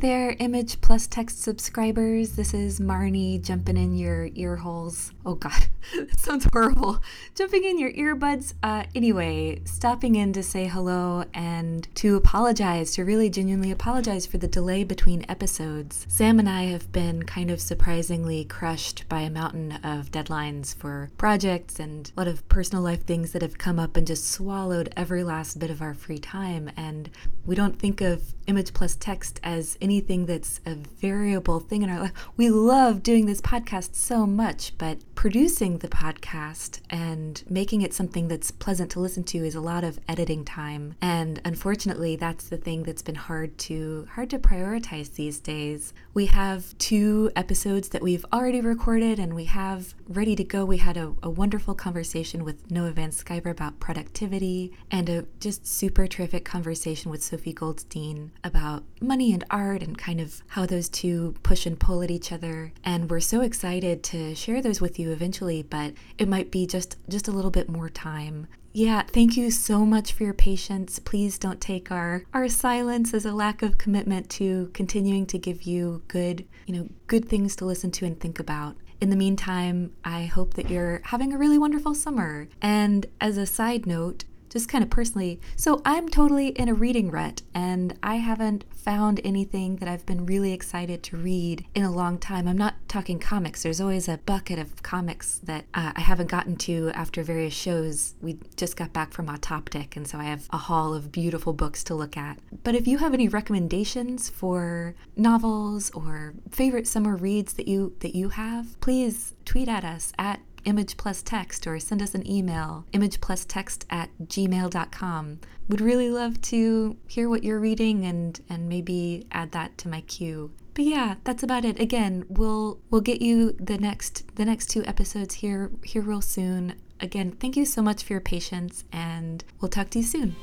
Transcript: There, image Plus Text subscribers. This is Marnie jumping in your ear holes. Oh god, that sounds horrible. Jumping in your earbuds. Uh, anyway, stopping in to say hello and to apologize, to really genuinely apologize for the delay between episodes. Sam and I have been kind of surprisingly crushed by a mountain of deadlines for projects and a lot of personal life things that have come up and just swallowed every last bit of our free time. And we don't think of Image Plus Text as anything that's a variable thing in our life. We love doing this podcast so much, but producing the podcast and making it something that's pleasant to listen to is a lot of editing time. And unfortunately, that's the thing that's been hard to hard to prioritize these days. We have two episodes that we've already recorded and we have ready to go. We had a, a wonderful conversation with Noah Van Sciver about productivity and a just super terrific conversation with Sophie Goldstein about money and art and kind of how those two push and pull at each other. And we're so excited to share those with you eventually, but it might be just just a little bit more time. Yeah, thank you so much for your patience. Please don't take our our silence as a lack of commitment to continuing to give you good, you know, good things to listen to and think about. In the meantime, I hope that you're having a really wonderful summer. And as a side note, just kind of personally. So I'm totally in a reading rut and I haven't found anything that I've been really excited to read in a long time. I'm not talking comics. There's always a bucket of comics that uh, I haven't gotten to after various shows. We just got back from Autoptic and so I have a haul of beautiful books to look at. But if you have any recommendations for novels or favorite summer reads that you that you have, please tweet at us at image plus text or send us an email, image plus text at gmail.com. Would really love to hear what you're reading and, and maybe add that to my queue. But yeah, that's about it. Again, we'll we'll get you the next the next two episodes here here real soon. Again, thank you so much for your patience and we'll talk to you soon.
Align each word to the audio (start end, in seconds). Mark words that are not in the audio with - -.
There, 0.00 0.36
image 0.40 0.82
Plus 0.82 1.06
Text 1.06 1.42
subscribers. 1.42 2.36
This 2.36 2.52
is 2.52 2.80
Marnie 2.80 3.40
jumping 3.40 3.78
in 3.78 3.96
your 3.96 4.28
ear 4.34 4.56
holes. 4.56 5.12
Oh 5.24 5.36
god, 5.36 5.68
that 5.96 6.20
sounds 6.20 6.46
horrible. 6.52 7.00
Jumping 7.34 7.64
in 7.64 7.78
your 7.78 7.92
earbuds. 7.92 8.52
Uh, 8.62 8.84
anyway, 8.94 9.62
stopping 9.64 10.14
in 10.14 10.34
to 10.34 10.42
say 10.42 10.66
hello 10.66 11.24
and 11.32 11.88
to 11.94 12.14
apologize, 12.14 12.92
to 12.94 13.04
really 13.06 13.30
genuinely 13.30 13.70
apologize 13.70 14.26
for 14.26 14.36
the 14.36 14.46
delay 14.46 14.84
between 14.84 15.24
episodes. 15.30 16.04
Sam 16.10 16.38
and 16.38 16.48
I 16.48 16.64
have 16.64 16.92
been 16.92 17.22
kind 17.22 17.50
of 17.50 17.60
surprisingly 17.60 18.44
crushed 18.44 19.08
by 19.08 19.20
a 19.20 19.30
mountain 19.30 19.78
of 19.82 20.10
deadlines 20.10 20.74
for 20.74 21.10
projects 21.16 21.80
and 21.80 22.12
a 22.14 22.20
lot 22.20 22.28
of 22.28 22.46
personal 22.50 22.84
life 22.84 23.04
things 23.04 23.32
that 23.32 23.40
have 23.42 23.56
come 23.56 23.78
up 23.78 23.96
and 23.96 24.06
just 24.06 24.30
swallowed 24.30 24.92
every 24.94 25.24
last 25.24 25.58
bit 25.58 25.70
of 25.70 25.80
our 25.80 25.94
free 25.94 26.18
time. 26.18 26.70
And 26.76 27.08
we 27.46 27.54
don't 27.54 27.78
think 27.78 28.02
of 28.02 28.34
Image 28.46 28.74
Plus 28.74 28.94
Text 28.94 29.40
as 29.42 29.76
anything 29.86 30.26
that's 30.26 30.60
a 30.66 30.74
variable 30.74 31.60
thing 31.60 31.82
in 31.82 31.88
our 31.88 32.00
life. 32.00 32.12
We 32.36 32.50
love 32.50 33.04
doing 33.04 33.26
this 33.26 33.40
podcast 33.40 33.94
so 33.94 34.26
much, 34.26 34.76
but 34.78 34.98
producing 35.14 35.78
the 35.78 35.86
podcast 35.86 36.80
and 36.90 37.44
making 37.48 37.82
it 37.82 37.94
something 37.94 38.26
that's 38.26 38.50
pleasant 38.50 38.90
to 38.90 38.98
listen 38.98 39.22
to 39.22 39.38
is 39.38 39.54
a 39.54 39.60
lot 39.60 39.84
of 39.84 40.00
editing 40.08 40.44
time. 40.44 40.96
And 41.00 41.40
unfortunately, 41.44 42.16
that's 42.16 42.48
the 42.48 42.56
thing 42.56 42.82
that's 42.82 43.00
been 43.00 43.14
hard 43.14 43.56
to 43.58 44.08
hard 44.10 44.28
to 44.30 44.40
prioritize 44.40 45.14
these 45.14 45.38
days. 45.38 45.94
We 46.14 46.26
have 46.26 46.76
two 46.78 47.30
episodes 47.36 47.90
that 47.90 48.02
we've 48.02 48.26
already 48.32 48.60
recorded 48.60 49.20
and 49.20 49.36
we 49.36 49.44
have 49.44 49.94
ready 50.08 50.34
to 50.34 50.42
go. 50.42 50.64
We 50.64 50.78
had 50.78 50.96
a, 50.96 51.14
a 51.22 51.30
wonderful 51.30 51.76
conversation 51.76 52.42
with 52.42 52.72
Noah 52.72 52.90
Van 52.90 53.10
Sciver 53.10 53.50
about 53.50 53.78
productivity 53.78 54.72
and 54.90 55.08
a 55.08 55.26
just 55.38 55.64
super 55.64 56.08
terrific 56.08 56.44
conversation 56.44 57.12
with 57.12 57.22
Sophie 57.22 57.52
Goldstein 57.52 58.32
about 58.42 58.82
money 59.00 59.32
and 59.32 59.44
art 59.48 59.75
and 59.82 59.96
kind 59.96 60.20
of 60.20 60.42
how 60.48 60.66
those 60.66 60.88
two 60.88 61.34
push 61.42 61.66
and 61.66 61.78
pull 61.78 62.02
at 62.02 62.10
each 62.10 62.32
other. 62.32 62.72
And 62.84 63.10
we're 63.10 63.20
so 63.20 63.40
excited 63.40 64.02
to 64.04 64.34
share 64.34 64.60
those 64.60 64.80
with 64.80 64.98
you 64.98 65.12
eventually, 65.12 65.62
but 65.62 65.94
it 66.18 66.28
might 66.28 66.50
be 66.50 66.66
just 66.66 66.96
just 67.08 67.28
a 67.28 67.32
little 67.32 67.50
bit 67.50 67.68
more 67.68 67.88
time. 67.88 68.46
Yeah, 68.72 69.04
thank 69.04 69.38
you 69.38 69.50
so 69.50 69.86
much 69.86 70.12
for 70.12 70.24
your 70.24 70.34
patience. 70.34 70.98
Please 70.98 71.38
don't 71.38 71.62
take 71.62 71.90
our 71.90 72.24
our 72.34 72.46
silence 72.46 73.14
as 73.14 73.24
a 73.24 73.32
lack 73.32 73.62
of 73.62 73.78
commitment 73.78 74.28
to 74.32 74.70
continuing 74.74 75.24
to 75.26 75.38
give 75.38 75.62
you 75.62 76.02
good, 76.08 76.46
you 76.66 76.74
know, 76.74 76.88
good 77.06 77.26
things 77.26 77.56
to 77.56 77.64
listen 77.64 77.90
to 77.92 78.04
and 78.04 78.20
think 78.20 78.38
about. 78.38 78.76
In 79.00 79.10
the 79.10 79.16
meantime, 79.16 79.92
I 80.04 80.24
hope 80.24 80.54
that 80.54 80.70
you're 80.70 81.00
having 81.04 81.32
a 81.32 81.38
really 81.38 81.58
wonderful 81.58 81.94
summer. 81.94 82.48
And 82.60 83.06
as 83.20 83.36
a 83.36 83.46
side 83.46 83.86
note, 83.86 84.24
just 84.48 84.68
kind 84.68 84.82
of 84.82 84.90
personally. 84.90 85.40
So 85.56 85.82
I'm 85.84 86.08
totally 86.08 86.48
in 86.48 86.68
a 86.68 86.74
reading 86.74 87.10
rut 87.10 87.42
and 87.54 87.96
I 88.02 88.16
haven't 88.16 88.64
found 88.74 89.20
anything 89.24 89.76
that 89.76 89.88
I've 89.88 90.06
been 90.06 90.26
really 90.26 90.52
excited 90.52 91.02
to 91.04 91.16
read 91.16 91.66
in 91.74 91.82
a 91.82 91.90
long 91.90 92.18
time. 92.18 92.46
I'm 92.46 92.58
not 92.58 92.74
talking 92.88 93.18
comics. 93.18 93.62
There's 93.62 93.80
always 93.80 94.08
a 94.08 94.18
bucket 94.18 94.58
of 94.58 94.82
comics 94.82 95.40
that 95.44 95.64
uh, 95.74 95.92
I 95.94 96.00
haven't 96.00 96.30
gotten 96.30 96.56
to 96.56 96.90
after 96.94 97.22
various 97.22 97.54
shows. 97.54 98.14
We 98.20 98.38
just 98.56 98.76
got 98.76 98.92
back 98.92 99.12
from 99.12 99.28
Autoptic 99.28 99.96
and 99.96 100.06
so 100.06 100.18
I 100.18 100.24
have 100.24 100.48
a 100.52 100.58
haul 100.58 100.94
of 100.94 101.12
beautiful 101.12 101.52
books 101.52 101.82
to 101.84 101.94
look 101.94 102.16
at. 102.16 102.38
But 102.62 102.74
if 102.74 102.86
you 102.86 102.98
have 102.98 103.14
any 103.14 103.28
recommendations 103.28 104.30
for 104.30 104.94
novels 105.16 105.90
or 105.90 106.34
favorite 106.50 106.86
summer 106.86 107.16
reads 107.16 107.54
that 107.54 107.68
you 107.68 107.94
that 108.00 108.14
you 108.14 108.30
have, 108.30 108.80
please 108.80 109.34
tweet 109.44 109.68
at 109.68 109.84
us 109.84 110.12
at 110.18 110.40
image 110.66 110.96
plus 110.96 111.22
text 111.22 111.66
or 111.66 111.78
send 111.78 112.02
us 112.02 112.14
an 112.14 112.28
email, 112.30 112.84
image 112.92 113.20
plus 113.20 113.44
text 113.44 113.86
at 113.88 114.10
gmail.com. 114.22 115.40
Would 115.68 115.80
really 115.80 116.10
love 116.10 116.40
to 116.42 116.96
hear 117.08 117.28
what 117.28 117.42
you're 117.42 117.58
reading 117.58 118.04
and, 118.04 118.38
and 118.48 118.68
maybe 118.68 119.26
add 119.32 119.52
that 119.52 119.78
to 119.78 119.88
my 119.88 120.02
queue. 120.02 120.52
But 120.74 120.84
yeah, 120.84 121.14
that's 121.24 121.42
about 121.42 121.64
it. 121.64 121.80
Again, 121.80 122.26
we'll 122.28 122.78
we'll 122.90 123.00
get 123.00 123.22
you 123.22 123.52
the 123.52 123.78
next 123.78 124.36
the 124.36 124.44
next 124.44 124.66
two 124.66 124.84
episodes 124.84 125.36
here 125.36 125.70
here 125.82 126.02
real 126.02 126.20
soon. 126.20 126.74
Again, 127.00 127.32
thank 127.32 127.56
you 127.56 127.64
so 127.64 127.80
much 127.80 128.04
for 128.04 128.12
your 128.12 128.20
patience 128.20 128.84
and 128.92 129.42
we'll 129.60 129.70
talk 129.70 129.88
to 129.90 130.00
you 130.00 130.04
soon. 130.04 130.36